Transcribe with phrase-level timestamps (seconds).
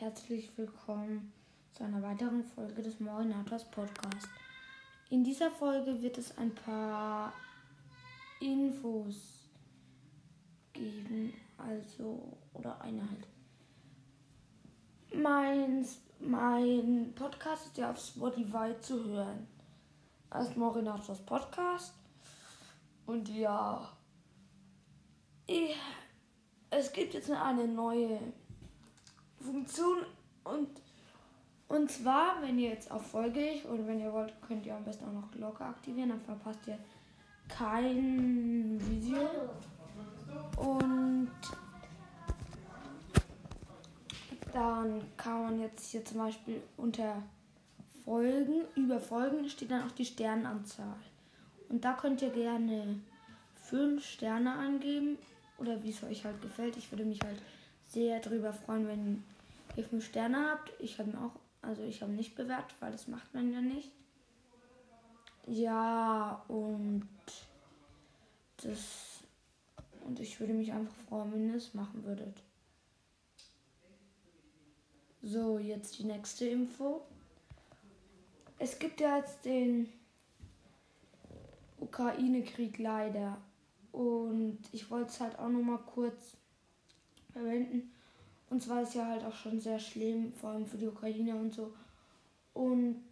[0.00, 1.32] herzlich willkommen
[1.72, 4.28] zu einer weiteren Folge des Morinators Podcast.
[5.10, 7.32] In dieser Folge wird es ein paar
[8.40, 9.48] Infos
[10.72, 13.28] geben, also oder eine halt.
[15.14, 15.86] Mein,
[16.18, 19.46] mein Podcast ist ja auf Spotify zu hören.
[20.30, 21.94] Als Morinators Podcast.
[23.06, 23.88] Und ja,
[25.46, 25.76] ich,
[26.70, 28.18] es gibt jetzt eine neue
[29.44, 29.98] Funktion
[30.44, 30.68] und
[31.66, 35.06] und zwar, wenn ihr jetzt auf Folge oder wenn ihr wollt, könnt ihr am besten
[35.06, 36.78] auch noch Glocke aktivieren, dann verpasst ihr
[37.48, 39.28] kein Video.
[40.56, 41.30] Und
[44.52, 47.22] dann kann man jetzt hier zum Beispiel unter
[48.04, 50.96] Folgen, über Folgen steht dann auch die Sternenanzahl.
[51.70, 53.00] Und da könnt ihr gerne
[53.64, 55.18] 5 Sterne angeben
[55.58, 56.76] oder wie es euch halt gefällt.
[56.76, 57.40] Ich würde mich halt
[57.88, 59.24] sehr darüber freuen, wenn
[59.76, 60.72] ihr 5 Sterne habt.
[60.80, 63.92] Ich habe auch, also ich habe nicht bewertet, weil das macht man ja nicht.
[65.46, 67.08] Ja, und
[68.62, 69.14] das
[70.04, 72.42] und ich würde mich einfach freuen, wenn ihr es machen würdet.
[75.22, 77.02] So, jetzt die nächste Info.
[78.58, 79.90] Es gibt ja jetzt den
[81.80, 83.38] Ukraine-Krieg leider.
[83.92, 86.36] Und ich wollte es halt auch noch mal kurz
[87.32, 87.90] verwenden.
[88.54, 91.52] Und zwar ist ja halt auch schon sehr schlimm, vor allem für die Ukraine und
[91.52, 91.74] so.
[92.52, 93.02] Und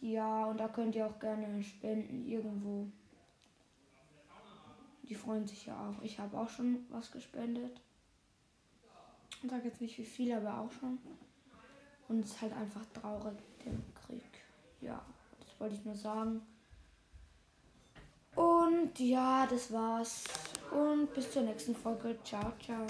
[0.00, 2.86] ja, und da könnt ihr auch gerne spenden irgendwo.
[5.08, 6.00] Die freuen sich ja auch.
[6.04, 7.80] Ich habe auch schon was gespendet.
[9.42, 10.98] Ich sage jetzt nicht wie viel, aber auch schon.
[12.06, 14.22] Und es ist halt einfach traurig mit dem Krieg.
[14.80, 15.04] Ja,
[15.40, 16.42] das wollte ich nur sagen.
[18.36, 20.22] Und ja, das war's.
[20.70, 22.16] Und bis zur nächsten Folge.
[22.22, 22.86] Ciao, ciao.